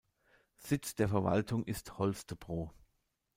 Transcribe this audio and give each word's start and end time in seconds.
Sitz 0.57 0.95
der 0.95 1.09
Verwaltung 1.09 1.63
ist 1.63 1.99
Holstebro. 1.99 2.73